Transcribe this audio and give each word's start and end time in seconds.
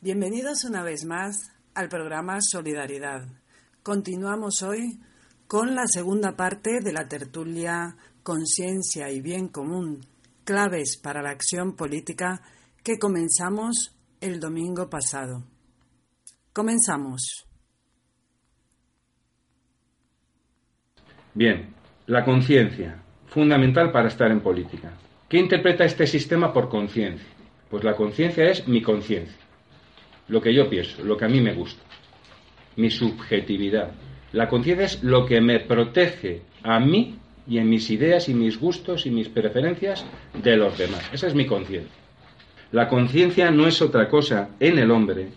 Bienvenidos 0.00 0.62
una 0.62 0.84
vez 0.84 1.04
más 1.04 1.50
al 1.74 1.88
programa 1.88 2.38
Solidaridad. 2.40 3.26
Continuamos 3.82 4.62
hoy 4.62 5.00
con 5.48 5.74
la 5.74 5.88
segunda 5.88 6.36
parte 6.36 6.78
de 6.80 6.92
la 6.92 7.08
tertulia 7.08 7.96
Conciencia 8.22 9.10
y 9.10 9.20
Bien 9.20 9.48
Común, 9.48 10.06
claves 10.44 10.96
para 11.02 11.20
la 11.20 11.30
acción 11.30 11.74
política 11.74 12.42
que 12.84 12.96
comenzamos 13.00 13.98
el 14.20 14.38
domingo 14.38 14.88
pasado. 14.88 15.42
Comenzamos. 16.52 17.48
Bien, 21.34 21.74
la 22.06 22.24
conciencia, 22.24 23.02
fundamental 23.26 23.90
para 23.90 24.06
estar 24.06 24.30
en 24.30 24.42
política. 24.42 24.92
¿Qué 25.28 25.38
interpreta 25.38 25.84
este 25.84 26.06
sistema 26.06 26.52
por 26.52 26.68
conciencia? 26.68 27.26
Pues 27.68 27.82
la 27.82 27.96
conciencia 27.96 28.48
es 28.48 28.68
mi 28.68 28.80
conciencia 28.80 29.47
lo 30.28 30.40
que 30.40 30.54
yo 30.54 30.68
pienso, 30.68 31.02
lo 31.02 31.16
que 31.16 31.24
a 31.24 31.28
mí 31.28 31.40
me 31.40 31.54
gusta, 31.54 31.82
mi 32.76 32.90
subjetividad. 32.90 33.90
La 34.32 34.48
conciencia 34.48 34.84
es 34.84 35.02
lo 35.02 35.24
que 35.24 35.40
me 35.40 35.60
protege 35.60 36.42
a 36.62 36.78
mí 36.78 37.16
y 37.48 37.58
en 37.58 37.68
mis 37.68 37.90
ideas 37.90 38.28
y 38.28 38.34
mis 38.34 38.58
gustos 38.58 39.06
y 39.06 39.10
mis 39.10 39.28
preferencias 39.28 40.04
de 40.42 40.56
los 40.56 40.76
demás. 40.76 41.08
Esa 41.12 41.26
es 41.26 41.34
mi 41.34 41.46
conciencia. 41.46 41.90
La 42.72 42.88
conciencia 42.88 43.50
no 43.50 43.66
es 43.66 43.80
otra 43.80 44.08
cosa 44.08 44.50
en 44.60 44.78
el 44.78 44.90
hombre 44.90 45.28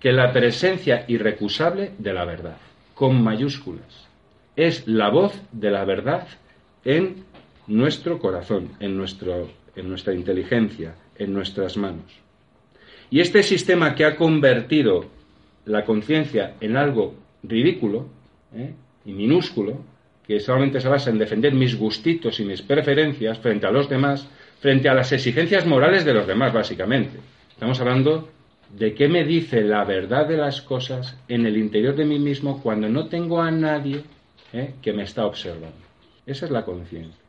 que 0.00 0.12
la 0.12 0.32
presencia 0.32 1.04
irrecusable 1.06 1.92
de 1.98 2.12
la 2.12 2.24
verdad, 2.24 2.56
con 2.94 3.22
mayúsculas. 3.22 4.08
Es 4.56 4.88
la 4.88 5.10
voz 5.10 5.40
de 5.52 5.70
la 5.70 5.84
verdad 5.84 6.26
en 6.84 7.24
nuestro 7.68 8.18
corazón, 8.18 8.72
en, 8.80 8.96
nuestro, 8.96 9.48
en 9.76 9.88
nuestra 9.88 10.12
inteligencia, 10.12 10.96
en 11.16 11.32
nuestras 11.32 11.76
manos. 11.76 12.20
Y 13.10 13.20
este 13.20 13.42
sistema 13.42 13.94
que 13.94 14.04
ha 14.04 14.16
convertido 14.16 15.06
la 15.64 15.84
conciencia 15.84 16.54
en 16.60 16.76
algo 16.76 17.14
ridículo 17.42 18.06
¿eh? 18.54 18.72
y 19.04 19.12
minúsculo, 19.12 19.78
que 20.26 20.38
solamente 20.38 20.80
se 20.80 20.88
basa 20.88 21.10
en 21.10 21.18
defender 21.18 21.52
mis 21.52 21.76
gustitos 21.76 22.38
y 22.38 22.44
mis 22.44 22.62
preferencias 22.62 23.38
frente 23.38 23.66
a 23.66 23.72
los 23.72 23.88
demás, 23.88 24.28
frente 24.60 24.88
a 24.88 24.94
las 24.94 25.10
exigencias 25.10 25.66
morales 25.66 26.04
de 26.04 26.14
los 26.14 26.26
demás, 26.26 26.52
básicamente. 26.52 27.18
Estamos 27.50 27.80
hablando 27.80 28.28
de 28.76 28.94
qué 28.94 29.08
me 29.08 29.24
dice 29.24 29.62
la 29.62 29.84
verdad 29.84 30.28
de 30.28 30.36
las 30.36 30.62
cosas 30.62 31.16
en 31.26 31.46
el 31.46 31.56
interior 31.56 31.96
de 31.96 32.04
mí 32.04 32.20
mismo 32.20 32.62
cuando 32.62 32.88
no 32.88 33.08
tengo 33.08 33.40
a 33.40 33.50
nadie 33.50 34.04
¿eh? 34.52 34.74
que 34.80 34.92
me 34.92 35.02
está 35.02 35.26
observando. 35.26 35.76
Esa 36.26 36.44
es 36.44 36.52
la 36.52 36.64
conciencia. 36.64 37.20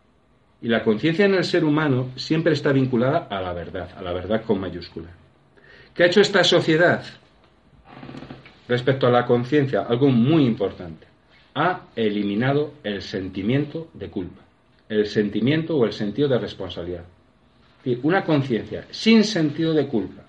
Y 0.61 0.67
la 0.67 0.83
conciencia 0.83 1.25
en 1.25 1.33
el 1.33 1.43
ser 1.43 1.63
humano 1.63 2.09
siempre 2.15 2.53
está 2.53 2.71
vinculada 2.71 3.27
a 3.29 3.41
la 3.41 3.53
verdad, 3.53 3.89
a 3.97 4.01
la 4.03 4.13
verdad 4.13 4.43
con 4.43 4.59
mayúscula. 4.59 5.09
¿Qué 5.93 6.03
ha 6.03 6.05
hecho 6.07 6.21
esta 6.21 6.43
sociedad 6.43 7.03
respecto 8.67 9.07
a 9.07 9.11
la 9.11 9.25
conciencia? 9.25 9.81
Algo 9.81 10.09
muy 10.09 10.45
importante. 10.45 11.07
Ha 11.55 11.81
eliminado 11.95 12.75
el 12.83 13.01
sentimiento 13.01 13.89
de 13.93 14.09
culpa, 14.09 14.41
el 14.87 15.05
sentimiento 15.05 15.75
o 15.75 15.85
el 15.85 15.91
sentido 15.91 16.29
de 16.29 16.39
responsabilidad. 16.39 17.03
Una 18.03 18.23
conciencia 18.23 18.85
sin 18.91 19.23
sentido 19.23 19.73
de 19.73 19.87
culpa, 19.87 20.23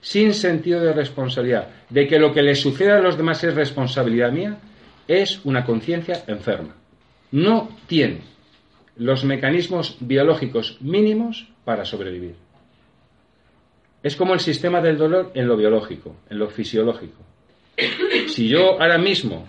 sin 0.00 0.34
sentido 0.34 0.80
de 0.80 0.92
responsabilidad, 0.92 1.68
de 1.88 2.08
que 2.08 2.18
lo 2.18 2.32
que 2.32 2.42
le 2.42 2.54
sucede 2.54 2.92
a 2.92 3.00
los 3.00 3.16
demás 3.16 3.44
es 3.44 3.54
responsabilidad 3.54 4.32
mía, 4.32 4.58
es 5.06 5.40
una 5.44 5.64
conciencia 5.64 6.24
enferma. 6.26 6.74
No 7.30 7.68
tiene 7.86 8.22
los 8.96 9.24
mecanismos 9.24 9.98
biológicos 10.00 10.78
mínimos 10.80 11.46
para 11.64 11.84
sobrevivir. 11.84 12.45
Es 14.06 14.14
como 14.14 14.34
el 14.34 14.38
sistema 14.38 14.80
del 14.80 14.96
dolor 14.96 15.32
en 15.34 15.48
lo 15.48 15.56
biológico, 15.56 16.14
en 16.30 16.38
lo 16.38 16.48
fisiológico. 16.48 17.24
Si 18.28 18.46
yo 18.46 18.80
ahora 18.80 18.98
mismo 18.98 19.48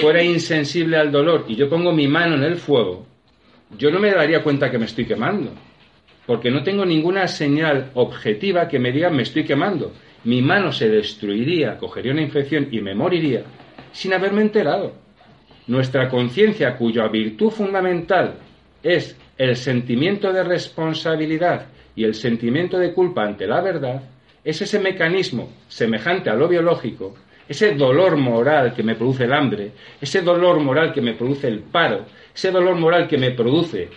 fuera 0.00 0.22
insensible 0.22 0.96
al 0.96 1.10
dolor 1.10 1.46
y 1.48 1.56
yo 1.56 1.68
pongo 1.68 1.90
mi 1.90 2.06
mano 2.06 2.36
en 2.36 2.44
el 2.44 2.58
fuego, 2.58 3.04
yo 3.76 3.90
no 3.90 3.98
me 3.98 4.12
daría 4.12 4.40
cuenta 4.44 4.70
que 4.70 4.78
me 4.78 4.84
estoy 4.84 5.04
quemando, 5.04 5.50
porque 6.26 6.48
no 6.48 6.62
tengo 6.62 6.86
ninguna 6.86 7.26
señal 7.26 7.90
objetiva 7.94 8.68
que 8.68 8.78
me 8.78 8.92
diga 8.92 9.10
me 9.10 9.24
estoy 9.24 9.44
quemando. 9.44 9.92
Mi 10.22 10.42
mano 10.42 10.70
se 10.70 10.88
destruiría, 10.88 11.76
cogería 11.76 12.12
una 12.12 12.22
infección 12.22 12.68
y 12.70 12.80
me 12.80 12.94
moriría 12.94 13.42
sin 13.90 14.12
haberme 14.12 14.42
enterado. 14.42 14.92
Nuestra 15.66 16.08
conciencia, 16.08 16.76
cuya 16.76 17.08
virtud 17.08 17.50
fundamental 17.50 18.34
es 18.80 19.16
el 19.42 19.56
sentimiento 19.56 20.32
de 20.32 20.44
responsabilidad 20.44 21.66
y 21.96 22.04
el 22.04 22.14
sentimiento 22.14 22.78
de 22.78 22.92
culpa 22.92 23.24
ante 23.24 23.44
la 23.44 23.60
verdad 23.60 24.00
es 24.44 24.62
ese 24.62 24.78
mecanismo 24.78 25.52
semejante 25.66 26.30
a 26.30 26.34
lo 26.34 26.46
biológico, 26.46 27.16
ese 27.48 27.74
dolor 27.74 28.16
moral 28.16 28.72
que 28.72 28.84
me 28.84 28.94
produce 28.94 29.24
el 29.24 29.32
hambre, 29.32 29.72
ese 30.00 30.22
dolor 30.22 30.60
moral 30.60 30.92
que 30.92 31.00
me 31.00 31.14
produce 31.14 31.48
el 31.48 31.58
paro, 31.58 32.04
ese 32.32 32.52
dolor 32.52 32.76
moral 32.76 33.08
que 33.08 33.18
me 33.18 33.32
produce 33.32 33.88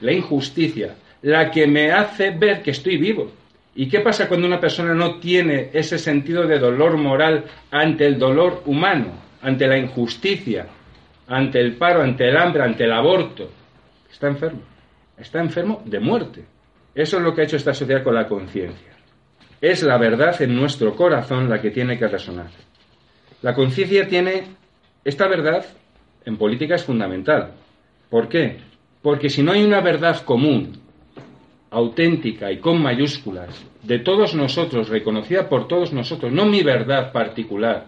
la 0.00 0.12
injusticia, 0.12 0.96
la 1.22 1.52
que 1.52 1.68
me 1.68 1.92
hace 1.92 2.30
ver 2.30 2.60
que 2.60 2.72
estoy 2.72 2.96
vivo. 2.96 3.30
¿Y 3.76 3.88
qué 3.88 4.00
pasa 4.00 4.26
cuando 4.26 4.48
una 4.48 4.58
persona 4.58 4.92
no 4.92 5.20
tiene 5.20 5.70
ese 5.72 5.98
sentido 5.98 6.48
de 6.48 6.58
dolor 6.58 6.96
moral 6.96 7.44
ante 7.70 8.06
el 8.06 8.18
dolor 8.18 8.64
humano, 8.66 9.12
ante 9.40 9.68
la 9.68 9.78
injusticia, 9.78 10.66
ante 11.28 11.60
el 11.60 11.76
paro, 11.76 12.02
ante 12.02 12.28
el 12.28 12.36
hambre, 12.36 12.64
ante 12.64 12.82
el 12.82 12.92
aborto? 12.92 13.48
Está 14.10 14.26
enfermo. 14.26 14.69
Está 15.20 15.40
enfermo 15.40 15.82
de 15.84 16.00
muerte. 16.00 16.44
Eso 16.94 17.18
es 17.18 17.22
lo 17.22 17.34
que 17.34 17.42
ha 17.42 17.44
hecho 17.44 17.56
esta 17.56 17.74
sociedad 17.74 18.02
con 18.02 18.14
la 18.14 18.26
conciencia. 18.26 18.92
Es 19.60 19.82
la 19.82 19.98
verdad 19.98 20.40
en 20.40 20.56
nuestro 20.56 20.96
corazón 20.96 21.48
la 21.48 21.60
que 21.60 21.70
tiene 21.70 21.98
que 21.98 22.08
resonar. 22.08 22.48
La 23.42 23.54
conciencia 23.54 24.08
tiene, 24.08 24.44
esta 25.04 25.28
verdad 25.28 25.64
en 26.24 26.36
política 26.36 26.74
es 26.74 26.84
fundamental. 26.84 27.52
¿Por 28.08 28.28
qué? 28.28 28.58
Porque 29.02 29.28
si 29.28 29.42
no 29.42 29.52
hay 29.52 29.62
una 29.62 29.80
verdad 29.80 30.22
común, 30.24 30.72
auténtica 31.70 32.50
y 32.50 32.58
con 32.58 32.82
mayúsculas, 32.82 33.64
de 33.82 33.98
todos 33.98 34.34
nosotros, 34.34 34.88
reconocida 34.88 35.48
por 35.48 35.68
todos 35.68 35.92
nosotros, 35.92 36.32
no 36.32 36.46
mi 36.46 36.62
verdad 36.62 37.12
particular, 37.12 37.86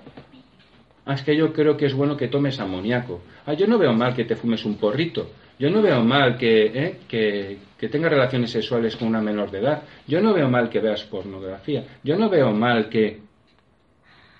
ah, 1.04 1.14
es 1.14 1.22
que 1.22 1.36
yo 1.36 1.52
creo 1.52 1.76
que 1.76 1.86
es 1.86 1.94
bueno 1.94 2.16
que 2.16 2.28
tomes 2.28 2.60
amoníaco. 2.60 3.20
Ah, 3.46 3.54
yo 3.54 3.66
no 3.66 3.78
veo 3.78 3.92
mal 3.92 4.14
que 4.14 4.24
te 4.24 4.36
fumes 4.36 4.64
un 4.64 4.76
porrito. 4.76 5.30
Yo 5.58 5.70
no 5.70 5.82
veo 5.82 6.02
mal 6.02 6.36
¿eh? 6.40 6.98
que, 7.08 7.58
que, 7.78 7.88
tengas 7.88 8.10
relaciones 8.10 8.50
sexuales 8.50 8.96
con 8.96 9.08
una 9.08 9.20
menor 9.20 9.50
de 9.50 9.58
edad. 9.58 9.82
Yo 10.06 10.20
no 10.20 10.32
veo 10.32 10.48
mal 10.48 10.68
que 10.68 10.80
veas 10.80 11.04
pornografía. 11.04 11.84
Yo 12.02 12.16
no 12.16 12.28
veo 12.28 12.50
mal 12.52 12.88
que... 12.88 13.20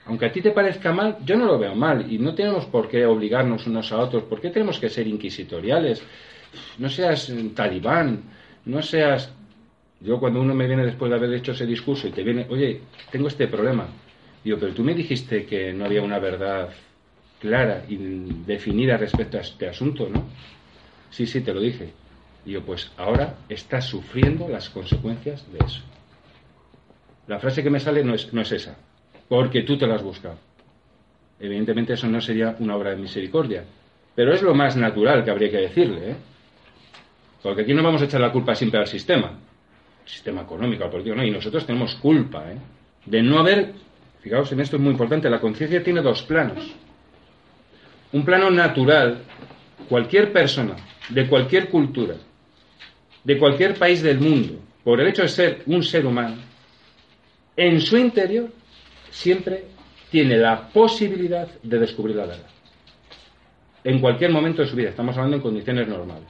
Aunque 0.07 0.27
a 0.27 0.33
ti 0.33 0.41
te 0.41 0.51
parezca 0.51 0.93
mal, 0.93 1.19
yo 1.25 1.37
no 1.37 1.47
lo 1.47 1.59
veo 1.59 1.75
mal. 1.75 2.11
Y 2.11 2.19
no 2.19 2.35
tenemos 2.35 2.67
por 2.67 2.89
qué 2.89 3.07
obligarnos 3.07 3.67
unos 3.67 3.93
a 3.93 3.99
otros. 3.99 4.25
¿Por 4.25 4.41
qué 4.41 4.51
tenemos 4.51 4.81
que 4.81 4.89
ser 4.89 5.07
inquisitoriales? 5.07 6.03
No 6.79 6.89
seas 6.89 7.33
talibán. 7.55 8.23
No 8.65 8.83
seas... 8.83 9.33
Yo 10.01 10.19
cuando 10.19 10.41
uno 10.41 10.55
me 10.55 10.67
viene 10.67 10.85
después 10.85 11.11
de 11.11 11.17
haber 11.17 11.33
hecho 11.35 11.53
ese 11.53 11.67
discurso 11.67 12.09
y 12.09 12.11
te 12.11 12.25
viene, 12.25 12.47
oye, 12.51 12.81
tengo 13.13 13.29
este 13.29 13.47
problema. 13.47 13.87
Digo, 14.43 14.59
pero 14.59 14.75
tú 14.75 14.83
me 14.83 14.95
dijiste 14.95 15.47
que 15.47 15.73
no 15.73 15.85
había 15.85 16.03
una 16.03 16.19
verdad 16.19 16.71
clara 17.39 17.85
y 17.89 17.97
definida 18.47 18.97
respecto 18.97 19.39
a 19.39 19.41
este 19.41 19.69
asunto, 19.69 20.09
¿no? 20.09 20.25
Sí, 21.13 21.27
sí, 21.27 21.43
te 21.43 21.55
lo 21.55 21.61
dije. 21.61 21.93
Y 22.45 22.53
yo, 22.53 22.65
pues 22.65 22.91
ahora 22.97 23.37
estás 23.49 23.85
sufriendo 23.85 24.49
las 24.49 24.69
consecuencias 24.71 25.45
de 25.53 25.65
eso. 25.65 25.83
La 27.29 27.39
frase 27.39 27.63
que 27.63 27.71
me 27.71 27.79
sale 27.79 28.03
no 28.03 28.15
es, 28.15 28.33
no 28.33 28.41
es 28.41 28.51
esa, 28.51 28.77
porque 29.29 29.63
tú 29.63 29.79
te 29.79 29.87
la 29.87 29.95
has 29.95 30.03
buscado. 30.03 30.37
Evidentemente 31.39 31.93
eso 31.93 32.09
no 32.09 32.21
sería 32.21 32.57
una 32.59 32.75
obra 32.75 32.91
de 32.91 32.97
misericordia, 32.97 33.65
pero 34.15 34.35
es 34.35 34.43
lo 34.43 34.55
más 34.55 34.77
natural 34.77 35.25
que 35.25 35.31
habría 35.31 35.51
que 35.51 35.59
decirle, 35.59 36.11
¿eh? 36.11 36.17
Porque 37.43 37.63
aquí 37.63 37.75
no 37.75 37.83
vamos 37.83 38.03
a 38.03 38.07
echar 38.07 38.21
la 38.21 38.33
culpa 38.33 38.55
siempre 38.55 38.81
al 38.81 38.87
sistema, 38.87 39.33
sistema 40.05 40.43
económico, 40.43 40.85
al 40.85 40.91
político, 40.91 41.17
no, 41.17 41.25
y 41.25 41.31
nosotros 41.31 41.67
tenemos 41.67 41.95
culpa, 41.97 42.51
¿eh? 42.51 42.57
De 43.07 43.23
no 43.23 43.39
haber, 43.39 43.73
fijaos 44.21 44.51
en 44.53 44.61
esto 44.61 44.77
es 44.77 44.83
muy 44.83 44.93
importante, 44.93 45.29
la 45.29 45.41
conciencia 45.41 45.83
tiene 45.83 46.01
dos 46.01 46.23
planos. 46.23 46.73
Un 48.13 48.25
plano 48.25 48.51
natural, 48.51 49.23
cualquier 49.89 50.33
persona 50.33 50.77
de 51.13 51.29
cualquier 51.29 51.69
cultura, 51.69 52.15
de 53.25 53.39
cualquier 53.39 53.75
país 53.75 54.03
del 54.03 54.19
mundo, 54.19 54.59
por 54.83 55.01
el 55.01 55.09
hecho 55.09 55.23
de 55.23 55.29
ser 55.29 55.63
un 55.67 55.83
ser 55.83 56.07
humano, 56.07 56.37
en 57.57 57.81
su 57.81 57.99
interior 57.99 58.51
siempre 59.11 59.65
tiene 60.11 60.39
la 60.39 60.69
posibilidad 60.69 61.49
de 61.63 61.79
descubrir 61.79 62.17
la 62.17 62.27
verdad. 62.27 62.47
En 63.85 64.01
cualquier 64.01 64.31
momento 64.31 64.63
de 64.63 64.69
su 64.69 64.77
vida, 64.77 64.91
estamos 64.91 65.17
hablando 65.17 65.37
en 65.37 65.43
condiciones 65.43 65.87
normales. 65.87 66.29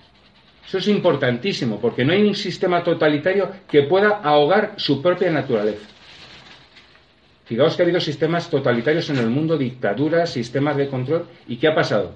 Eso 0.67 0.79
es 0.79 0.88
importantísimo, 0.88 1.81
porque 1.81 2.05
no 2.05 2.12
hay 2.12 2.23
un 2.23 2.34
sistema 2.34 2.82
totalitario 2.82 3.50
que 3.69 3.82
pueda 3.82 4.20
ahogar 4.23 4.75
su 4.76 5.02
propia 5.02 5.31
naturaleza. 5.31 5.87
Fijaos 7.44 7.76
que 7.76 7.82
ha 7.82 7.84
habido 7.84 8.00
sistemas 8.00 8.49
totalitarios 8.49 9.11
en 9.11 9.19
el 9.19 9.29
mundo, 9.29 9.58
dictaduras, 9.58 10.31
sistemas 10.31 10.76
de 10.76 10.88
control, 10.88 11.26
¿y 11.46 11.56
qué 11.56 11.69
ha 11.69 11.75
pasado? 11.75 12.14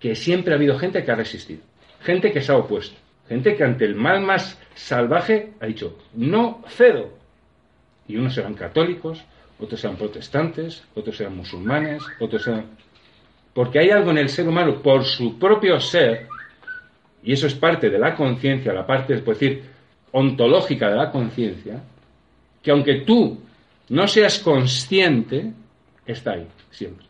Que 0.00 0.14
siempre 0.14 0.54
ha 0.54 0.56
habido 0.56 0.78
gente 0.78 1.04
que 1.04 1.10
ha 1.10 1.16
resistido 1.16 1.60
gente 2.04 2.32
que 2.32 2.40
se 2.40 2.52
ha 2.52 2.56
opuesto, 2.56 2.96
gente 3.28 3.56
que 3.56 3.64
ante 3.64 3.84
el 3.84 3.94
mal 3.94 4.20
más 4.20 4.58
salvaje 4.74 5.52
ha 5.60 5.66
dicho, 5.66 5.98
no 6.14 6.62
cedo. 6.68 7.10
Y 8.06 8.16
unos 8.16 8.36
eran 8.36 8.54
católicos, 8.54 9.24
otros 9.58 9.80
sean 9.80 9.96
protestantes, 9.96 10.84
otros 10.94 11.16
sean 11.16 11.36
musulmanes, 11.36 12.02
otros 12.20 12.42
sean... 12.42 12.66
Porque 13.54 13.78
hay 13.78 13.90
algo 13.90 14.10
en 14.10 14.18
el 14.18 14.28
ser 14.28 14.46
humano 14.46 14.82
por 14.82 15.04
su 15.04 15.38
propio 15.38 15.80
ser, 15.80 16.26
y 17.22 17.32
eso 17.32 17.46
es 17.46 17.54
parte 17.54 17.88
de 17.88 17.98
la 17.98 18.14
conciencia, 18.14 18.72
la 18.72 18.86
parte, 18.86 19.14
es 19.14 19.24
decir, 19.24 19.62
ontológica 20.12 20.90
de 20.90 20.96
la 20.96 21.10
conciencia, 21.10 21.82
que 22.62 22.70
aunque 22.70 23.02
tú 23.06 23.40
no 23.88 24.06
seas 24.06 24.38
consciente, 24.40 25.52
está 26.04 26.32
ahí, 26.32 26.46
siempre. 26.70 27.06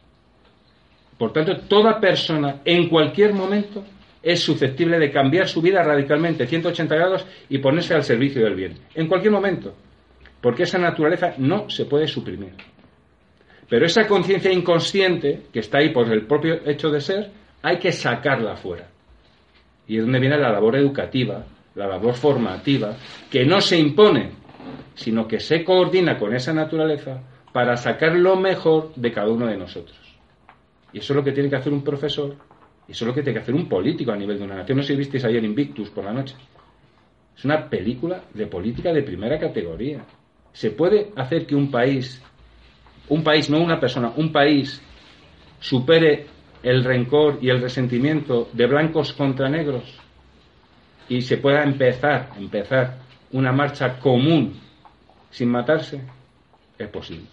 Por 1.19 1.33
tanto, 1.33 1.57
toda 1.63 2.01
persona, 2.01 2.61
en 2.65 2.89
cualquier 2.89 3.33
momento, 3.35 3.85
es 4.25 4.41
susceptible 4.41 4.99
de 4.99 5.11
cambiar 5.11 5.47
su 5.47 5.61
vida 5.61 5.83
radicalmente, 5.83 6.47
180 6.47 6.95
grados, 6.95 7.27
y 7.49 7.59
ponerse 7.59 7.95
al 7.95 8.03
servicio 8.03 8.43
del 8.43 8.55
bien. 8.55 8.79
En 8.95 9.07
cualquier 9.07 9.33
momento. 9.33 9.75
Porque 10.41 10.65
esa 10.65 10.79
naturaleza 10.79 11.35
no 11.39 11.69
se 11.69 11.85
puede 11.85 12.09
suprimir. 12.09 12.53
Pero 13.69 13.87
esa 13.87 14.07
conciencia 14.07 14.53
inconsciente, 14.53 15.45
que 15.53 15.61
está 15.61 15.79
ahí 15.79 15.91
por 15.91 16.11
el 16.11 16.27
propio 16.27 16.61
hecho 16.67 16.91
de 16.91 17.01
ser, 17.01 17.31
hay 17.63 17.79
que 17.79 17.93
sacarla 17.93 18.57
fuera. 18.57 18.89
Y 19.87 19.97
es 19.97 20.03
donde 20.03 20.21
viene 20.21 20.39
la 20.39 20.51
labor 20.51 20.77
educativa, 20.77 21.45
la 21.75 21.87
labor 21.87 22.15
formativa, 22.15 22.97
que 23.31 23.45
no 23.45 23.61
se 23.61 23.79
impone, 23.79 24.31
sino 24.95 25.27
que 25.27 25.41
se 25.41 25.65
coordina 25.65 26.19
con 26.19 26.35
esa 26.35 26.53
naturaleza 26.53 27.23
para 27.53 27.77
sacar 27.77 28.15
lo 28.17 28.37
mejor 28.37 28.95
de 28.97 29.13
cada 29.13 29.29
uno 29.29 29.47
de 29.47 29.57
nosotros. 29.57 29.99
Y 30.93 30.99
eso 30.99 31.13
es 31.13 31.17
lo 31.17 31.25
que 31.25 31.33
tiene 31.33 31.51
que 31.51 31.57
hacer 31.57 31.73
un 31.73 31.83
profesor, 31.83 32.37
eso 32.89 33.05
es 33.05 33.09
lo 33.09 33.15
que 33.15 33.23
tiene 33.23 33.39
que 33.39 33.43
hacer 33.43 33.55
un 33.55 33.69
político 33.69 34.13
a 34.13 34.17
nivel 34.17 34.39
de 34.39 34.45
una 34.45 34.57
nación. 34.57 34.79
No 34.79 34.83
sé 34.83 34.93
si 34.93 34.99
visteis 34.99 35.25
ayer 35.25 35.43
Invictus 35.43 35.91
por 35.91 36.05
la 36.05 36.13
noche. 36.13 36.37
Es 37.37 37.45
una 37.45 37.69
película 37.69 38.23
de 38.33 38.47
política 38.47 38.93
de 38.93 39.03
primera 39.03 39.39
categoría. 39.39 40.05
Se 40.53 40.71
puede 40.71 41.11
hacer 41.17 41.47
que 41.47 41.55
un 41.55 41.71
país, 41.71 42.23
un 43.09 43.25
país, 43.25 43.51
no 43.51 43.59
una 43.61 43.81
persona, 43.81 44.13
un 44.17 44.31
país 44.31 44.81
supere 45.61 46.27
el 46.63 46.85
rencor 46.85 47.39
y 47.41 47.49
el 47.49 47.61
resentimiento 47.61 48.49
de 48.53 48.67
blancos 48.67 49.13
contra 49.13 49.49
negros 49.49 49.99
y 51.09 51.21
se 51.23 51.39
pueda 51.39 51.63
empezar, 51.63 52.31
empezar 52.39 52.99
una 53.33 53.53
marcha 53.53 53.99
común 53.99 54.55
sin 55.31 55.51
matarse, 55.51 56.01
es 56.79 56.89
posible. 56.89 57.27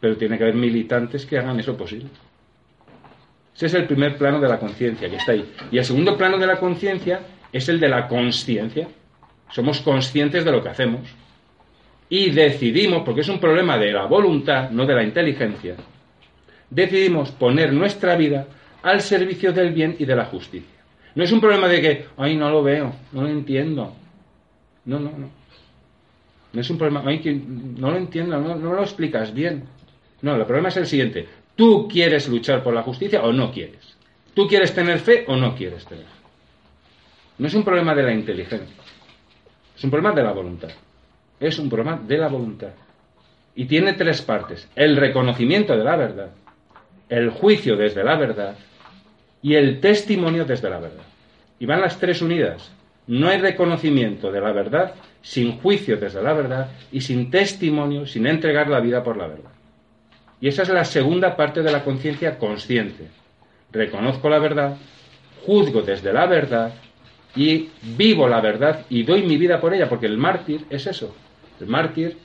Pero 0.00 0.16
tiene 0.16 0.36
que 0.36 0.44
haber 0.44 0.56
militantes 0.56 1.24
que 1.24 1.38
hagan 1.38 1.58
eso 1.58 1.76
posible. 1.76 2.10
Ese 3.54 3.66
es 3.66 3.74
el 3.74 3.86
primer 3.86 4.16
plano 4.16 4.40
de 4.40 4.48
la 4.48 4.58
conciencia 4.58 5.08
que 5.08 5.16
está 5.16 5.32
ahí. 5.32 5.52
Y 5.70 5.78
el 5.78 5.84
segundo 5.84 6.16
plano 6.16 6.38
de 6.38 6.46
la 6.46 6.58
conciencia 6.58 7.20
es 7.52 7.68
el 7.68 7.78
de 7.78 7.88
la 7.88 8.08
consciencia. 8.08 8.88
Somos 9.50 9.80
conscientes 9.80 10.44
de 10.44 10.50
lo 10.50 10.62
que 10.62 10.70
hacemos. 10.70 11.02
Y 12.08 12.30
decidimos, 12.30 13.02
porque 13.02 13.20
es 13.20 13.28
un 13.28 13.38
problema 13.38 13.78
de 13.78 13.92
la 13.92 14.06
voluntad, 14.06 14.70
no 14.70 14.84
de 14.84 14.94
la 14.94 15.04
inteligencia, 15.04 15.76
decidimos 16.68 17.30
poner 17.30 17.72
nuestra 17.72 18.16
vida 18.16 18.46
al 18.82 19.00
servicio 19.00 19.52
del 19.52 19.72
bien 19.72 19.96
y 19.98 20.04
de 20.04 20.16
la 20.16 20.26
justicia. 20.26 20.74
No 21.14 21.22
es 21.22 21.30
un 21.30 21.40
problema 21.40 21.68
de 21.68 21.80
que, 21.80 22.06
ay, 22.16 22.36
no 22.36 22.50
lo 22.50 22.62
veo, 22.62 22.92
no 23.12 23.22
lo 23.22 23.28
entiendo. 23.28 23.94
No, 24.84 24.98
no, 24.98 25.10
no. 25.16 25.30
No 26.52 26.60
es 26.60 26.70
un 26.70 26.78
problema, 26.78 27.02
ay, 27.06 27.20
no 27.78 27.90
lo 27.90 27.96
entiendo, 27.96 28.38
no, 28.38 28.56
no 28.56 28.72
lo 28.74 28.82
explicas 28.82 29.32
bien. 29.32 29.64
No, 30.24 30.36
el 30.36 30.46
problema 30.46 30.70
es 30.70 30.78
el 30.78 30.86
siguiente. 30.86 31.28
¿Tú 31.54 31.86
quieres 31.86 32.26
luchar 32.28 32.62
por 32.62 32.72
la 32.72 32.82
justicia 32.82 33.22
o 33.22 33.30
no 33.30 33.52
quieres? 33.52 33.94
¿Tú 34.32 34.48
quieres 34.48 34.74
tener 34.74 34.98
fe 34.98 35.26
o 35.28 35.36
no 35.36 35.54
quieres 35.54 35.84
tener? 35.84 36.06
No 37.36 37.46
es 37.46 37.52
un 37.52 37.62
problema 37.62 37.94
de 37.94 38.04
la 38.04 38.14
inteligencia. 38.14 38.74
Es 39.76 39.84
un 39.84 39.90
problema 39.90 40.14
de 40.14 40.22
la 40.22 40.32
voluntad. 40.32 40.70
Es 41.38 41.58
un 41.58 41.68
problema 41.68 42.00
de 42.02 42.16
la 42.16 42.28
voluntad. 42.28 42.70
Y 43.54 43.66
tiene 43.66 43.92
tres 43.92 44.22
partes. 44.22 44.66
El 44.74 44.96
reconocimiento 44.96 45.76
de 45.76 45.84
la 45.84 45.96
verdad, 45.96 46.30
el 47.10 47.28
juicio 47.28 47.76
desde 47.76 48.02
la 48.02 48.16
verdad 48.16 48.56
y 49.42 49.56
el 49.56 49.78
testimonio 49.78 50.46
desde 50.46 50.70
la 50.70 50.78
verdad. 50.78 51.04
Y 51.58 51.66
van 51.66 51.82
las 51.82 52.00
tres 52.00 52.22
unidas. 52.22 52.72
No 53.08 53.28
hay 53.28 53.42
reconocimiento 53.42 54.32
de 54.32 54.40
la 54.40 54.52
verdad 54.52 54.94
sin 55.20 55.58
juicio 55.58 55.98
desde 55.98 56.22
la 56.22 56.32
verdad 56.32 56.70
y 56.90 57.02
sin 57.02 57.30
testimonio, 57.30 58.06
sin 58.06 58.26
entregar 58.26 58.70
la 58.70 58.80
vida 58.80 59.04
por 59.04 59.18
la 59.18 59.26
verdad. 59.26 59.53
Y 60.44 60.48
esa 60.48 60.60
es 60.60 60.68
la 60.68 60.84
segunda 60.84 61.36
parte 61.36 61.62
de 61.62 61.72
la 61.72 61.82
conciencia 61.82 62.36
consciente. 62.38 63.08
Reconozco 63.72 64.28
la 64.28 64.38
verdad, 64.38 64.76
juzgo 65.46 65.80
desde 65.80 66.12
la 66.12 66.26
verdad 66.26 66.74
y 67.34 67.70
vivo 67.96 68.28
la 68.28 68.42
verdad 68.42 68.84
y 68.90 69.04
doy 69.04 69.22
mi 69.22 69.38
vida 69.38 69.58
por 69.58 69.72
ella, 69.72 69.88
porque 69.88 70.04
el 70.04 70.18
mártir 70.18 70.66
es 70.68 70.86
eso. 70.86 71.16
El 71.58 71.68
mártir, 71.68 72.18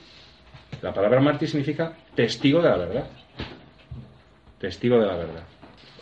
la 0.82 0.92
palabra 0.92 1.18
mártir 1.22 1.48
significa 1.48 1.94
testigo 2.14 2.60
de 2.60 2.68
la 2.68 2.76
verdad. 2.76 3.06
Testigo 4.58 5.00
de 5.00 5.06
la 5.06 5.16
verdad. 5.16 5.44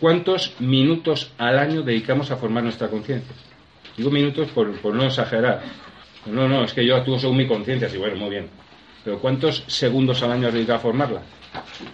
¿Cuántos 0.00 0.60
minutos 0.60 1.32
al 1.38 1.56
año 1.56 1.82
dedicamos 1.82 2.32
a 2.32 2.36
formar 2.36 2.64
nuestra 2.64 2.88
conciencia? 2.88 3.32
Digo 3.96 4.10
minutos 4.10 4.48
por, 4.48 4.92
no 4.92 5.04
exagerar. 5.04 5.62
No, 6.26 6.48
no, 6.48 6.64
es 6.64 6.74
que 6.74 6.84
yo 6.84 6.96
actúo 6.96 7.16
según 7.16 7.36
mi 7.36 7.46
conciencia, 7.46 7.88
sí, 7.88 7.96
bueno, 7.96 8.16
muy 8.16 8.30
bien. 8.30 8.48
Pero 9.04 9.18
¿cuántos 9.18 9.64
segundos 9.66 10.22
al 10.22 10.32
año 10.32 10.48
has 10.48 10.54
dedicado 10.54 10.78
a 10.78 10.82
formarla? 10.82 11.22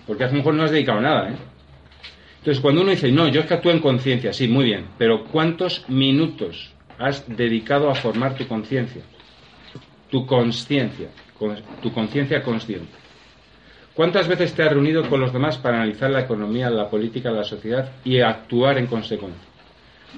Porque 0.06 0.24
a 0.24 0.28
lo 0.28 0.34
mejor 0.34 0.54
no 0.54 0.64
has 0.64 0.70
dedicado 0.70 1.00
nada, 1.00 1.30
¿eh? 1.30 1.36
Entonces, 2.38 2.60
cuando 2.60 2.82
uno 2.82 2.90
dice, 2.90 3.10
no, 3.10 3.26
yo 3.28 3.40
es 3.40 3.46
que 3.46 3.54
actúo 3.54 3.72
en 3.72 3.80
conciencia, 3.80 4.32
sí, 4.34 4.48
muy 4.48 4.66
bien, 4.66 4.86
pero 4.98 5.24
¿cuántos 5.24 5.88
minutos 5.88 6.72
has 6.98 7.24
dedicado 7.26 7.88
a 7.88 7.94
formar 7.94 8.34
tu 8.34 8.46
conciencia? 8.46 9.02
Tu 10.10 10.26
conciencia, 10.26 11.08
tu 11.80 11.92
conciencia 11.92 12.42
consciente. 12.42 12.92
¿Cuántas 13.94 14.28
veces 14.28 14.52
te 14.52 14.62
has 14.62 14.72
reunido 14.72 15.08
con 15.08 15.20
los 15.20 15.32
demás 15.32 15.56
para 15.56 15.76
analizar 15.76 16.10
la 16.10 16.20
economía, 16.20 16.68
la 16.68 16.90
política, 16.90 17.30
la 17.30 17.44
sociedad 17.44 17.92
y 18.04 18.20
actuar 18.20 18.76
en 18.76 18.88
consecuencia? 18.88 19.40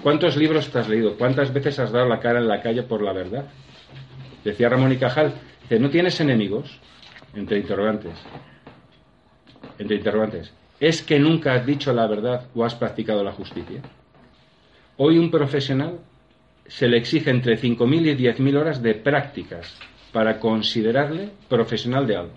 ¿Cuántos 0.03 0.37
libros 0.37 0.69
te 0.71 0.79
has 0.79 0.89
leído? 0.89 1.17
¿Cuántas 1.17 1.53
veces 1.53 1.79
has 1.79 1.93
dado 1.93 2.09
la 2.09 2.19
cara 2.19 2.41
en 2.41 2.49
la 2.49 2.61
calle 2.61 2.83
por 2.83 3.03
la 3.03 3.13
verdad? 3.13 3.45
Decía 4.43 4.69
Ramón 4.69 4.93
y 4.93 4.97
Cajal, 4.97 5.35
dice, 5.69 5.81
¿no 5.81 5.91
tienes 5.91 6.21
enemigos? 6.21 6.79
Entre 7.35 7.59
interrogantes. 7.59 8.15
Entre 9.79 9.97
interrogantes. 9.97 10.53
¿Es 10.79 11.03
que 11.03 11.19
nunca 11.19 11.55
has 11.55 11.67
dicho 11.67 11.93
la 11.93 12.07
verdad 12.07 12.47
o 12.55 12.65
has 12.65 12.75
practicado 12.75 13.25
la 13.25 13.33
justicia? 13.33 13.83
Hoy 14.97 15.19
un 15.19 15.31
profesional 15.31 15.99
se 16.67 16.89
le 16.89 16.99
exige 16.99 17.31
entre 17.31 17.59
5.000 17.59 18.13
y 18.13 18.25
10.000 18.25 18.57
horas 18.57 18.83
de 18.83 18.95
prácticas 18.95 19.77
para 20.13 20.39
considerarle 20.39 21.31
profesional 21.49 22.07
de 22.07 22.17
algo 22.17 22.35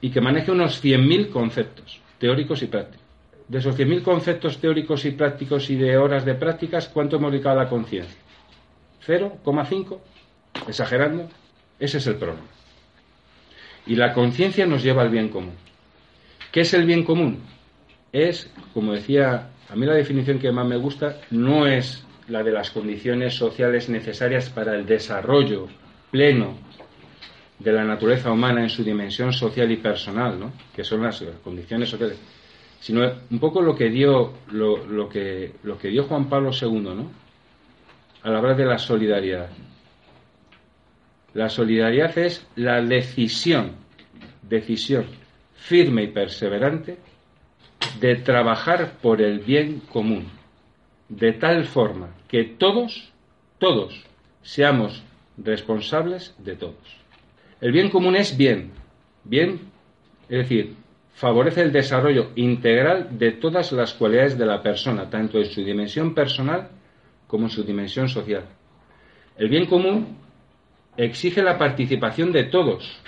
y 0.00 0.10
que 0.10 0.20
maneje 0.20 0.50
unos 0.50 0.82
100.000 0.82 1.30
conceptos 1.30 2.00
teóricos 2.18 2.62
y 2.62 2.66
prácticos. 2.66 3.06
De 3.48 3.58
esos 3.58 3.76
100.000 3.76 4.02
conceptos 4.02 4.58
teóricos 4.58 5.04
y 5.04 5.10
prácticos 5.10 5.68
y 5.70 5.76
de 5.76 5.96
horas 5.96 6.24
de 6.24 6.34
prácticas, 6.34 6.88
¿cuánto 6.88 7.16
hemos 7.16 7.32
dedicado 7.32 7.60
a 7.60 7.64
la 7.64 7.68
conciencia? 7.68 8.18
¿0,5? 9.06 9.98
Exagerando. 10.68 11.28
Ese 11.82 11.98
es 11.98 12.06
el 12.06 12.14
problema. 12.14 12.46
Y 13.88 13.96
la 13.96 14.12
conciencia 14.12 14.64
nos 14.66 14.84
lleva 14.84 15.02
al 15.02 15.10
bien 15.10 15.28
común. 15.30 15.54
¿Qué 16.52 16.60
es 16.60 16.72
el 16.74 16.86
bien 16.86 17.02
común? 17.02 17.40
Es, 18.12 18.48
como 18.72 18.92
decía, 18.92 19.50
a 19.68 19.74
mí 19.74 19.84
la 19.84 19.94
definición 19.94 20.38
que 20.38 20.52
más 20.52 20.64
me 20.64 20.76
gusta 20.76 21.18
no 21.32 21.66
es 21.66 22.06
la 22.28 22.44
de 22.44 22.52
las 22.52 22.70
condiciones 22.70 23.34
sociales 23.34 23.88
necesarias 23.88 24.48
para 24.48 24.76
el 24.76 24.86
desarrollo 24.86 25.66
pleno 26.12 26.56
de 27.58 27.72
la 27.72 27.82
naturaleza 27.82 28.30
humana 28.30 28.62
en 28.62 28.70
su 28.70 28.84
dimensión 28.84 29.32
social 29.32 29.72
y 29.72 29.78
personal, 29.78 30.38
¿no? 30.38 30.52
que 30.72 30.84
son 30.84 31.02
las 31.02 31.20
condiciones 31.42 31.88
sociales, 31.88 32.16
sino 32.78 33.10
un 33.28 33.40
poco 33.40 33.60
lo 33.60 33.74
que 33.74 33.90
dio, 33.90 34.34
lo, 34.52 35.08
que, 35.08 35.54
lo 35.64 35.76
que 35.76 35.88
dio 35.88 36.04
Juan 36.04 36.28
Pablo 36.28 36.52
II 36.52 36.80
¿no? 36.80 37.10
al 38.22 38.36
hablar 38.36 38.56
de 38.56 38.66
la 38.66 38.78
solidaridad. 38.78 39.50
La 41.34 41.48
solidaridad 41.48 42.16
es 42.18 42.46
la 42.56 42.82
decisión, 42.82 43.72
decisión 44.42 45.06
firme 45.54 46.02
y 46.02 46.08
perseverante 46.08 46.98
de 48.00 48.16
trabajar 48.16 48.94
por 49.00 49.22
el 49.22 49.38
bien 49.38 49.80
común, 49.80 50.26
de 51.08 51.32
tal 51.32 51.64
forma 51.64 52.08
que 52.28 52.44
todos, 52.44 53.12
todos, 53.58 54.04
seamos 54.42 55.02
responsables 55.36 56.34
de 56.38 56.56
todos. 56.56 57.02
El 57.60 57.72
bien 57.72 57.90
común 57.90 58.16
es 58.16 58.36
bien. 58.36 58.72
Bien, 59.24 59.60
es 60.28 60.38
decir, 60.38 60.74
favorece 61.14 61.62
el 61.62 61.72
desarrollo 61.72 62.30
integral 62.34 63.16
de 63.18 63.32
todas 63.32 63.70
las 63.70 63.94
cualidades 63.94 64.36
de 64.36 64.46
la 64.46 64.62
persona, 64.62 65.08
tanto 65.08 65.38
en 65.38 65.46
su 65.46 65.62
dimensión 65.62 66.12
personal 66.12 66.68
como 67.28 67.44
en 67.44 67.50
su 67.50 67.62
dimensión 67.62 68.08
social. 68.08 68.44
El 69.36 69.48
bien 69.48 69.66
común 69.66 70.18
exige 70.96 71.42
la 71.42 71.58
participación 71.58 72.32
de 72.32 72.44
todos. 72.44 73.00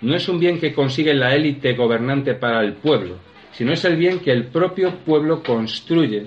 No 0.00 0.14
es 0.14 0.28
un 0.28 0.38
bien 0.38 0.60
que 0.60 0.74
consigue 0.74 1.14
la 1.14 1.34
élite 1.34 1.74
gobernante 1.74 2.34
para 2.34 2.60
el 2.60 2.74
pueblo, 2.74 3.16
sino 3.52 3.72
es 3.72 3.84
el 3.84 3.96
bien 3.96 4.20
que 4.20 4.32
el 4.32 4.46
propio 4.46 4.94
pueblo 4.98 5.42
construye 5.42 6.26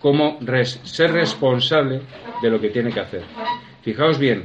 como 0.00 0.38
ser 0.82 1.12
responsable 1.12 2.00
de 2.42 2.50
lo 2.50 2.60
que 2.60 2.70
tiene 2.70 2.90
que 2.90 3.00
hacer. 3.00 3.22
Fijaos 3.82 4.18
bien, 4.18 4.44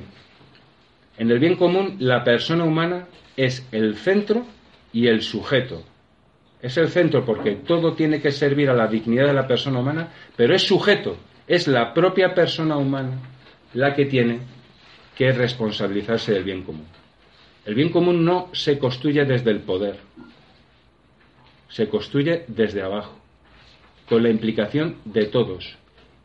En 1.17 1.31
el 1.31 1.39
bien 1.39 1.55
común, 1.55 1.95
la 1.99 2.25
persona 2.25 2.65
humana 2.65 3.07
es 3.37 3.65
el 3.71 3.95
centro 3.95 4.45
y 4.91 5.07
el 5.07 5.21
sujeto. 5.21 5.81
Es 6.61 6.75
el 6.75 6.89
centro 6.89 7.23
porque 7.23 7.51
todo 7.55 7.93
tiene 7.93 8.21
que 8.21 8.31
servir 8.31 8.69
a 8.69 8.73
la 8.73 8.87
dignidad 8.87 9.27
de 9.27 9.33
la 9.33 9.47
persona 9.47 9.79
humana, 9.79 10.09
pero 10.35 10.53
es 10.53 10.63
sujeto, 10.63 11.15
es 11.47 11.69
la 11.69 11.93
propia 11.93 12.33
persona 12.33 12.75
humana 12.75 13.17
la 13.73 13.93
que 13.93 14.05
tiene 14.05 14.39
que 15.15 15.31
responsabilizarse 15.31 16.33
del 16.33 16.43
bien 16.43 16.63
común. 16.63 16.85
El 17.65 17.75
bien 17.75 17.89
común 17.89 18.23
no 18.23 18.49
se 18.53 18.77
construye 18.77 19.25
desde 19.25 19.51
el 19.51 19.61
poder, 19.61 19.97
se 21.69 21.89
construye 21.89 22.45
desde 22.47 22.81
abajo, 22.81 23.17
con 24.07 24.21
la 24.21 24.29
implicación 24.29 24.97
de 25.05 25.25
todos, 25.25 25.77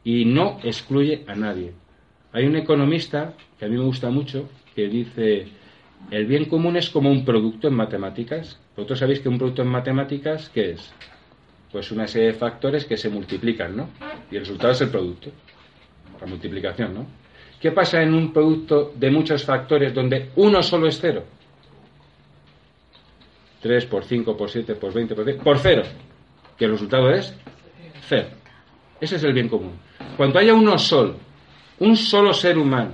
y 0.04 0.24
no 0.24 0.58
excluye 0.62 1.24
a 1.26 1.34
nadie. 1.34 1.72
Hay 2.32 2.44
un 2.44 2.56
economista 2.56 3.34
que 3.58 3.64
a 3.64 3.68
mí 3.68 3.76
me 3.76 3.84
gusta 3.84 4.10
mucho 4.10 4.48
que 4.74 4.88
dice, 4.88 5.48
el 6.10 6.26
bien 6.26 6.44
común 6.46 6.76
es 6.76 6.90
como 6.90 7.10
un 7.10 7.24
producto 7.24 7.68
en 7.68 7.74
matemáticas. 7.74 8.58
Vosotros 8.76 8.98
sabéis 8.98 9.20
que 9.20 9.28
un 9.28 9.38
producto 9.38 9.62
en 9.62 9.68
matemáticas, 9.68 10.50
¿qué 10.50 10.72
es? 10.72 10.92
Pues 11.72 11.90
una 11.90 12.06
serie 12.06 12.28
de 12.28 12.34
factores 12.34 12.84
que 12.84 12.96
se 12.96 13.08
multiplican, 13.08 13.76
¿no? 13.76 13.88
Y 14.30 14.36
el 14.36 14.40
resultado 14.40 14.72
es 14.72 14.80
el 14.80 14.90
producto, 14.90 15.30
la 16.20 16.26
multiplicación, 16.26 16.94
¿no? 16.94 17.19
¿Qué 17.60 17.72
pasa 17.72 18.02
en 18.02 18.14
un 18.14 18.32
producto 18.32 18.92
de 18.96 19.10
muchos 19.10 19.44
factores 19.44 19.92
donde 19.92 20.30
uno 20.36 20.62
solo 20.62 20.88
es 20.88 20.98
cero? 20.98 21.24
3 23.60 23.86
por 23.86 24.04
5 24.04 24.36
por 24.36 24.48
7 24.50 24.74
por 24.76 24.94
20 24.94 25.14
por 25.14 25.24
10, 25.24 25.36
por 25.38 25.58
cero. 25.58 25.82
Que 26.56 26.64
el 26.64 26.72
resultado 26.72 27.10
es 27.10 27.34
cero. 28.08 28.28
Ese 28.98 29.16
es 29.16 29.24
el 29.24 29.34
bien 29.34 29.48
común. 29.48 29.78
Cuando 30.16 30.38
haya 30.38 30.54
uno 30.54 30.78
solo, 30.78 31.16
un 31.80 31.96
solo 31.96 32.32
ser 32.32 32.56
humano, 32.56 32.92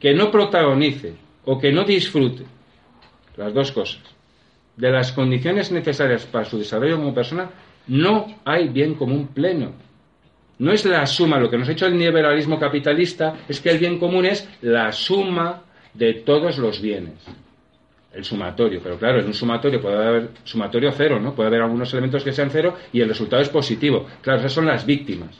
que 0.00 0.14
no 0.14 0.30
protagonice 0.30 1.14
o 1.44 1.58
que 1.58 1.72
no 1.72 1.84
disfrute, 1.84 2.44
las 3.36 3.52
dos 3.52 3.72
cosas, 3.72 4.02
de 4.76 4.90
las 4.90 5.12
condiciones 5.12 5.70
necesarias 5.72 6.26
para 6.26 6.44
su 6.44 6.58
desarrollo 6.58 6.96
como 6.96 7.14
persona, 7.14 7.50
no 7.88 8.26
hay 8.44 8.68
bien 8.68 8.94
común 8.94 9.28
pleno. 9.28 9.72
No 10.58 10.72
es 10.72 10.84
la 10.84 11.06
suma, 11.06 11.38
lo 11.38 11.50
que 11.50 11.58
nos 11.58 11.68
ha 11.68 11.72
hecho 11.72 11.86
el 11.86 11.98
liberalismo 11.98 12.58
capitalista 12.58 13.34
es 13.48 13.60
que 13.60 13.70
el 13.70 13.78
bien 13.78 13.98
común 13.98 14.24
es 14.24 14.48
la 14.62 14.90
suma 14.92 15.62
de 15.92 16.14
todos 16.14 16.58
los 16.58 16.80
bienes. 16.80 17.14
El 18.12 18.24
sumatorio, 18.24 18.80
pero 18.82 18.98
claro, 18.98 19.20
en 19.20 19.26
un 19.26 19.34
sumatorio 19.34 19.80
puede 19.80 19.96
haber 19.96 20.30
sumatorio 20.44 20.90
cero, 20.92 21.20
¿no? 21.20 21.34
Puede 21.34 21.48
haber 21.48 21.60
algunos 21.60 21.92
elementos 21.92 22.24
que 22.24 22.32
sean 22.32 22.48
cero 22.50 22.74
y 22.90 23.02
el 23.02 23.08
resultado 23.08 23.42
es 23.42 23.50
positivo. 23.50 24.06
Claro, 24.22 24.38
esas 24.38 24.52
son 24.52 24.64
las 24.64 24.86
víctimas 24.86 25.36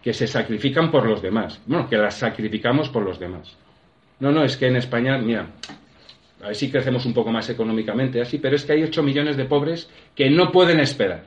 que 0.00 0.12
se 0.12 0.28
sacrifican 0.28 0.92
por 0.92 1.06
los 1.06 1.20
demás. 1.20 1.60
Bueno, 1.66 1.88
que 1.88 1.96
las 1.96 2.16
sacrificamos 2.16 2.90
por 2.90 3.02
los 3.02 3.18
demás. 3.18 3.56
No, 4.20 4.30
no, 4.30 4.44
es 4.44 4.56
que 4.56 4.68
en 4.68 4.76
España, 4.76 5.18
mira, 5.18 5.48
a 6.42 6.48
ver 6.48 6.56
si 6.56 6.70
crecemos 6.70 7.06
un 7.06 7.14
poco 7.14 7.32
más 7.32 7.48
económicamente, 7.48 8.20
así, 8.20 8.38
pero 8.38 8.54
es 8.54 8.64
que 8.64 8.74
hay 8.74 8.82
8 8.82 9.02
millones 9.02 9.36
de 9.36 9.46
pobres 9.46 9.88
que 10.14 10.30
no 10.30 10.52
pueden 10.52 10.78
esperar. 10.78 11.24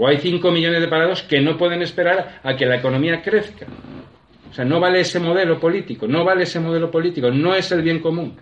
O 0.00 0.08
hay 0.08 0.16
5 0.16 0.50
millones 0.50 0.80
de 0.80 0.88
parados 0.88 1.22
que 1.22 1.40
no 1.40 1.58
pueden 1.58 1.82
esperar 1.82 2.40
a 2.42 2.56
que 2.56 2.64
la 2.64 2.76
economía 2.76 3.20
crezca. 3.20 3.66
O 4.50 4.54
sea, 4.54 4.64
no 4.64 4.80
vale 4.80 5.00
ese 5.00 5.20
modelo 5.20 5.60
político, 5.60 6.08
no 6.08 6.24
vale 6.24 6.44
ese 6.44 6.58
modelo 6.58 6.90
político, 6.90 7.30
no 7.30 7.54
es 7.54 7.70
el 7.70 7.82
bien 7.82 8.00
común. 8.00 8.36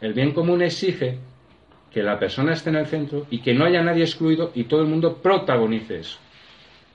El 0.00 0.12
bien 0.12 0.32
común 0.32 0.62
exige 0.62 1.16
que 1.90 2.02
la 2.02 2.18
persona 2.18 2.52
esté 2.52 2.70
en 2.70 2.76
el 2.76 2.86
centro 2.86 3.26
y 3.30 3.40
que 3.40 3.54
no 3.54 3.64
haya 3.64 3.82
nadie 3.82 4.04
excluido 4.04 4.52
y 4.54 4.64
todo 4.64 4.82
el 4.82 4.88
mundo 4.88 5.16
protagonice 5.16 6.00
eso 6.00 6.18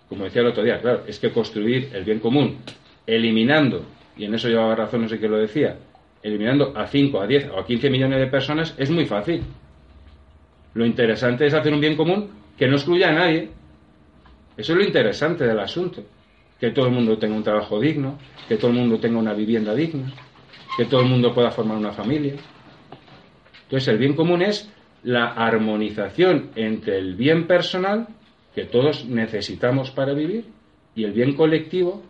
como 0.09 0.23
decía 0.23 0.41
el 0.41 0.47
otro 0.47 0.63
día, 0.63 0.79
claro, 0.79 1.03
es 1.07 1.19
que 1.19 1.31
construir 1.31 1.89
el 1.93 2.03
bien 2.03 2.19
común, 2.19 2.57
eliminando, 3.05 3.85
y 4.15 4.25
en 4.25 4.33
eso 4.33 4.47
llevaba 4.47 4.75
razón, 4.75 5.01
no 5.01 5.09
sé 5.09 5.19
qué 5.19 5.27
lo 5.27 5.37
decía, 5.37 5.77
eliminando 6.23 6.73
a 6.75 6.87
5, 6.87 7.19
a 7.19 7.27
10 7.27 7.49
o 7.49 7.59
a 7.59 7.65
15 7.65 7.89
millones 7.89 8.19
de 8.19 8.27
personas 8.27 8.73
es 8.77 8.89
muy 8.89 9.05
fácil. 9.05 9.43
Lo 10.73 10.85
interesante 10.85 11.45
es 11.45 11.53
hacer 11.53 11.73
un 11.73 11.81
bien 11.81 11.95
común 11.95 12.29
que 12.57 12.67
no 12.67 12.75
excluya 12.75 13.09
a 13.09 13.13
nadie. 13.13 13.49
Eso 14.57 14.73
es 14.73 14.77
lo 14.77 14.83
interesante 14.83 15.45
del 15.45 15.59
asunto. 15.59 16.03
Que 16.59 16.71
todo 16.71 16.87
el 16.87 16.91
mundo 16.91 17.17
tenga 17.17 17.35
un 17.35 17.43
trabajo 17.43 17.79
digno, 17.79 18.17
que 18.47 18.57
todo 18.57 18.71
el 18.71 18.77
mundo 18.77 18.99
tenga 18.99 19.19
una 19.19 19.33
vivienda 19.33 19.75
digna, 19.75 20.11
que 20.75 20.85
todo 20.85 21.01
el 21.01 21.07
mundo 21.07 21.33
pueda 21.33 21.51
formar 21.51 21.77
una 21.77 21.91
familia. 21.91 22.33
Entonces 23.63 23.87
el 23.89 23.99
bien 23.99 24.15
común 24.15 24.41
es 24.41 24.69
la 25.03 25.27
armonización 25.27 26.49
entre 26.55 26.97
el 26.97 27.15
bien 27.15 27.45
personal 27.45 28.07
que 28.55 28.65
todos 28.65 29.05
necesitamos 29.05 29.91
para 29.91 30.13
vivir 30.13 30.45
y 30.95 31.03
el 31.03 31.11
bien 31.11 31.35
colectivo 31.35 32.01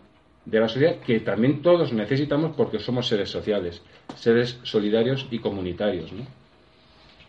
de 0.46 0.60
la 0.60 0.68
sociedad 0.68 0.96
que 1.00 1.20
también 1.20 1.60
todos 1.60 1.92
necesitamos 1.92 2.56
porque 2.56 2.78
somos 2.78 3.06
seres 3.06 3.28
sociales, 3.28 3.82
seres 4.14 4.58
solidarios 4.62 5.26
y 5.30 5.40
comunitarios, 5.40 6.10
¿no? 6.12 6.26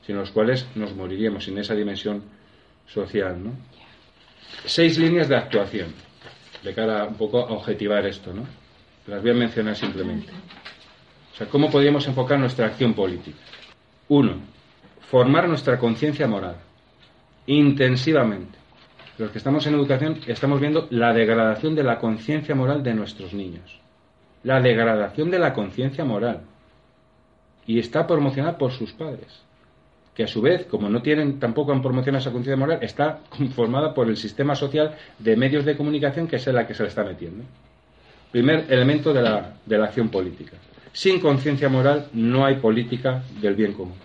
sin 0.06 0.16
los 0.16 0.32
cuales 0.32 0.66
nos 0.76 0.96
moriríamos 0.96 1.44
sin 1.44 1.58
esa 1.58 1.76
dimensión 1.76 2.24
social. 2.88 3.44
¿no? 3.44 3.52
Seis 4.66 4.98
líneas 4.98 5.28
de 5.28 5.36
actuación, 5.36 5.94
de 6.64 6.74
cara 6.74 7.06
un 7.06 7.16
poco 7.16 7.40
a 7.40 7.52
objetivar 7.52 8.06
esto, 8.06 8.34
¿no? 8.34 8.44
Las 9.08 9.22
voy 9.22 9.32
a 9.32 9.36
mencionar 9.36 9.76
simplemente. 9.76 10.32
O 11.34 11.38
sea, 11.38 11.48
¿cómo 11.48 11.70
podríamos 11.72 12.06
enfocar 12.08 12.38
nuestra 12.40 12.68
acción 12.68 12.94
política? 12.94 13.40
Uno, 14.10 14.36
formar 15.10 15.48
nuestra 15.48 15.80
conciencia 15.80 16.28
moral, 16.28 16.58
intensivamente 17.48 18.60
los 19.20 19.32
que 19.32 19.38
estamos 19.38 19.68
en 19.68 19.74
educación 19.74 20.22
estamos 20.28 20.62
viendo 20.62 20.88
la 20.92 21.12
degradación 21.12 21.76
de 21.76 21.84
la 21.84 22.00
conciencia 22.00 22.56
moral 22.56 22.82
de 22.82 22.94
nuestros 22.94 23.34
niños. 23.34 23.82
La 24.44 24.62
degradación 24.62 25.30
de 25.30 25.40
la 25.40 25.54
conciencia 25.54 26.06
moral. 26.06 26.44
Y 27.68 27.80
está 27.80 28.08
promocionada 28.08 28.58
por 28.58 28.72
sus 28.72 28.94
padres. 28.94 29.44
Que 30.20 30.26
a 30.26 30.28
su 30.28 30.42
vez, 30.42 30.66
como 30.66 30.90
no 30.90 31.02
tienen 31.02 31.40
tampoco 31.40 31.72
han 31.72 31.82
promocionado 31.82 32.20
esa 32.20 32.34
conciencia 32.34 32.58
moral, 32.58 32.80
está 32.82 33.22
conformada 33.30 33.94
por 33.94 34.10
el 34.10 34.18
sistema 34.18 34.54
social 34.54 34.94
de 35.18 35.38
medios 35.38 35.64
de 35.64 35.78
comunicación 35.78 36.28
que 36.28 36.36
es 36.36 36.46
la 36.48 36.68
que 36.68 36.74
se 36.74 36.84
le 36.84 36.90
está 36.90 37.06
metiendo. 37.06 37.46
Primer 38.30 38.66
elemento 38.68 39.14
de 39.14 39.22
la, 39.22 39.54
de 39.66 39.78
la 39.78 39.86
acción 39.86 40.10
política. 40.10 40.58
Sin 40.92 41.22
conciencia 41.22 41.70
moral 41.70 42.08
no 42.12 42.46
hay 42.46 42.56
política 42.56 43.24
del 43.40 43.56
bien 43.56 43.72
común. 43.72 43.96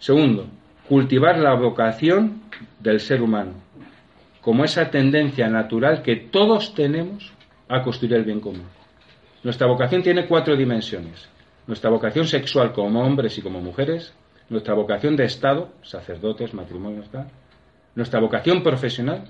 Segundo, 0.00 0.48
cultivar 0.88 1.38
la 1.38 1.54
vocación 1.54 2.42
del 2.80 2.98
ser 2.98 3.22
humano 3.22 3.52
como 4.40 4.64
esa 4.64 4.90
tendencia 4.90 5.48
natural 5.48 6.02
que 6.02 6.16
todos 6.16 6.74
tenemos 6.74 7.32
a 7.68 7.84
construir 7.84 8.14
el 8.14 8.24
bien 8.24 8.40
común. 8.40 8.66
Nuestra 9.44 9.68
vocación 9.68 10.02
tiene 10.02 10.26
cuatro 10.26 10.56
dimensiones. 10.56 11.28
Nuestra 11.68 11.88
vocación 11.88 12.26
sexual 12.26 12.72
como 12.72 13.00
hombres 13.00 13.38
y 13.38 13.42
como 13.42 13.60
mujeres, 13.60 14.12
nuestra 14.48 14.74
vocación 14.74 15.16
de 15.16 15.24
Estado, 15.24 15.70
sacerdotes, 15.82 16.54
matrimonios, 16.54 17.06
nuestra 17.94 18.20
vocación 18.20 18.62
profesional 18.62 19.24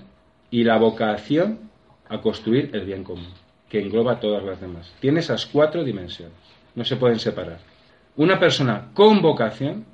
y 0.51 0.63
la 0.63 0.77
vocación 0.77 1.69
a 2.09 2.21
construir 2.21 2.69
el 2.73 2.85
bien 2.85 3.03
común, 3.03 3.33
que 3.69 3.81
engloba 3.81 4.19
todas 4.19 4.43
las 4.43 4.61
demás. 4.61 4.93
Tiene 4.99 5.19
esas 5.19 5.45
cuatro 5.45 5.83
dimensiones, 5.83 6.37
no 6.75 6.85
se 6.85 6.95
pueden 6.95 7.19
separar. 7.19 7.59
Una 8.15 8.39
persona 8.39 8.89
con 8.93 9.21
vocación 9.21 9.85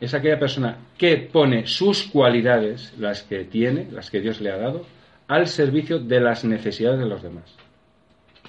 es 0.00 0.14
aquella 0.14 0.38
persona 0.38 0.76
que 0.98 1.16
pone 1.16 1.66
sus 1.66 2.04
cualidades, 2.04 2.94
las 2.98 3.22
que 3.22 3.44
tiene, 3.44 3.88
las 3.90 4.10
que 4.10 4.20
Dios 4.20 4.40
le 4.40 4.50
ha 4.50 4.58
dado, 4.58 4.84
al 5.28 5.46
servicio 5.48 5.98
de 5.98 6.20
las 6.20 6.44
necesidades 6.44 6.98
de 6.98 7.06
los 7.06 7.22
demás, 7.22 7.44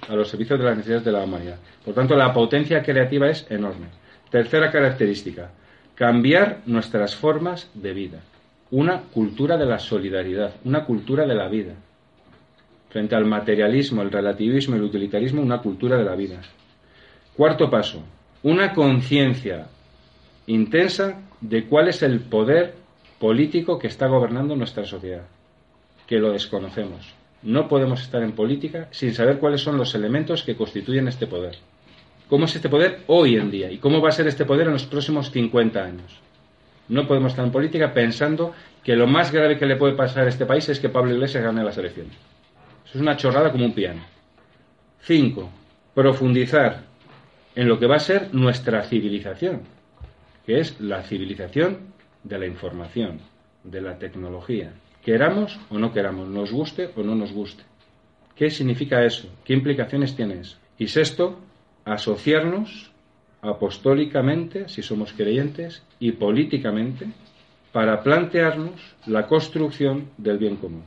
a 0.08 0.16
los 0.16 0.30
servicios 0.30 0.60
de 0.60 0.66
las 0.66 0.78
necesidades 0.78 1.06
de 1.06 1.12
la 1.12 1.24
humanidad. 1.24 1.58
Por 1.84 1.96
tanto, 1.96 2.16
la 2.16 2.34
potencia 2.34 2.84
creativa 2.84 3.30
es 3.30 3.50
enorme. 3.50 3.88
Tercera 4.30 4.70
característica, 4.72 5.50
cambiar 5.98 6.62
nuestras 6.68 7.16
formas 7.16 7.70
de 7.74 7.94
vida. 7.94 8.20
Una 8.70 9.02
cultura 9.02 9.58
de 9.58 9.66
la 9.66 9.80
solidaridad, 9.80 10.54
una 10.64 10.86
cultura 10.86 11.26
de 11.26 11.34
la 11.34 11.48
vida. 11.48 11.74
Frente 12.90 13.16
al 13.16 13.26
materialismo, 13.26 14.04
el 14.04 14.12
relativismo 14.12 14.76
y 14.76 14.80
el 14.80 14.86
utilitarismo, 14.86 15.42
una 15.42 15.60
cultura 15.60 15.98
de 15.98 16.04
la 16.04 16.16
vida. 16.16 16.40
Cuarto 17.36 17.70
paso, 17.70 18.04
una 18.44 18.74
conciencia 18.74 19.68
intensa 20.46 21.20
de 21.42 21.66
cuál 21.66 21.88
es 21.88 22.04
el 22.04 22.20
poder 22.20 22.76
político 23.20 23.80
que 23.80 23.88
está 23.88 24.06
gobernando 24.08 24.56
nuestra 24.56 24.86
sociedad, 24.86 25.26
que 26.06 26.20
lo 26.20 26.32
desconocemos. 26.32 27.14
No 27.42 27.68
podemos 27.68 28.02
estar 28.02 28.22
en 28.22 28.34
política 28.34 28.88
sin 28.92 29.16
saber 29.16 29.40
cuáles 29.40 29.62
son 29.62 29.78
los 29.78 29.96
elementos 29.96 30.44
que 30.44 30.56
constituyen 30.56 31.08
este 31.08 31.26
poder. 31.26 31.58
¿Cómo 32.30 32.46
es 32.46 32.56
este 32.56 32.70
poder 32.70 33.04
hoy 33.08 33.36
en 33.36 33.50
día? 33.50 33.72
¿Y 33.72 33.78
cómo 33.78 34.02
va 34.02 34.10
a 34.10 34.12
ser 34.12 34.28
este 34.28 34.46
poder 34.46 34.68
en 34.68 34.74
los 34.74 34.86
próximos 34.86 35.32
50 35.32 35.84
años? 35.84 36.20
No 36.90 37.08
podemos 37.08 37.32
estar 37.32 37.46
en 37.46 37.52
política 37.52 37.94
pensando 37.94 38.54
que 38.84 38.96
lo 38.96 39.08
más 39.08 39.32
grave 39.32 39.58
que 39.58 39.66
le 39.66 39.76
puede 39.76 39.96
pasar 39.96 40.26
a 40.26 40.30
este 40.30 40.46
país 40.46 40.68
es 40.70 40.80
que 40.80 40.90
Pablo 40.90 41.14
Iglesias 41.14 41.44
gane 41.44 41.64
las 41.64 41.78
elecciones. 41.78 42.14
Eso 42.86 42.98
es 42.98 43.02
una 43.02 43.18
chorrada 43.18 43.52
como 43.52 43.66
un 43.66 43.74
piano. 43.74 44.02
Cinco, 45.02 45.50
profundizar 45.94 46.84
en 47.56 47.68
lo 47.68 47.80
que 47.80 47.88
va 47.88 47.96
a 47.96 48.00
ser 48.00 48.34
nuestra 48.34 48.84
civilización 48.84 49.78
que 50.48 50.62
es 50.62 50.80
la 50.80 51.04
civilización 51.04 51.94
de 52.24 52.40
la 52.40 52.48
información, 52.48 53.20
de 53.66 53.82
la 53.82 54.00
tecnología. 54.00 54.72
Queramos 55.04 55.60
o 55.70 55.78
no 55.78 55.92
queramos, 55.92 56.30
nos 56.30 56.54
guste 56.54 56.90
o 56.96 57.04
no 57.04 57.16
nos 57.16 57.34
guste. 57.34 57.64
¿Qué 58.34 58.50
significa 58.50 59.04
eso? 59.04 59.28
¿Qué 59.44 59.54
implicaciones 59.54 60.16
tiene 60.16 60.40
eso? 60.40 60.58
Y 60.80 60.88
sexto, 60.88 61.42
asociarnos 61.94 62.92
apostólicamente, 63.42 64.68
si 64.68 64.82
somos 64.82 65.14
creyentes, 65.14 65.84
y 66.00 66.12
políticamente, 66.12 67.08
para 67.72 68.04
plantearnos 68.04 68.96
la 69.06 69.28
construcción 69.28 70.10
del 70.18 70.38
bien 70.38 70.58
común. 70.58 70.84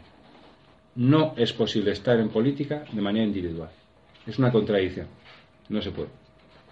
No 0.96 1.34
es 1.36 1.52
posible 1.52 1.92
estar 1.92 2.18
en 2.18 2.28
política 2.28 2.84
de 2.92 3.00
manera 3.00 3.24
individual. 3.24 3.70
Es 4.26 4.38
una 4.38 4.52
contradicción. 4.52 5.06
No 5.68 5.80
se 5.80 5.90
puede. 5.90 6.08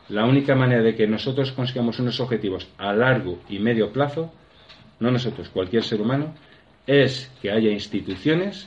La 0.09 0.25
única 0.25 0.55
manera 0.55 0.83
de 0.83 0.95
que 0.95 1.07
nosotros 1.07 1.53
consigamos 1.53 1.99
unos 1.99 2.19
objetivos 2.21 2.69
a 2.79 2.93
largo 2.93 3.39
y 3.49 3.59
medio 3.59 3.93
plazo, 3.93 4.33
no 5.01 5.11
nosotros, 5.11 5.49
cualquier 5.51 5.85
ser 5.85 6.01
humano, 6.01 6.35
es 6.87 7.31
que 7.41 7.51
haya 7.51 7.71
instituciones 7.71 8.67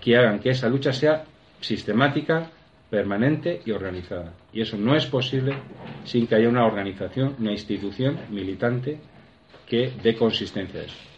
que 0.00 0.16
hagan 0.16 0.38
que 0.38 0.50
esa 0.50 0.68
lucha 0.68 0.92
sea 0.92 1.24
sistemática, 1.60 2.50
permanente 2.90 3.60
y 3.64 3.72
organizada. 3.72 4.32
Y 4.52 4.60
eso 4.60 4.76
no 4.76 4.94
es 4.94 5.06
posible 5.06 5.54
sin 6.04 6.26
que 6.26 6.36
haya 6.36 6.48
una 6.48 6.64
organización, 6.64 7.36
una 7.38 7.52
institución 7.52 8.18
militante 8.30 8.98
que 9.66 9.92
dé 10.02 10.14
consistencia 10.14 10.80
a 10.80 10.84
eso. 10.84 11.15